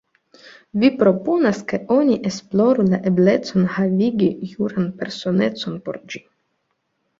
[0.83, 6.27] Vi proponas, ke oni esploru la eblecojn havigi juran personecon por ĝi.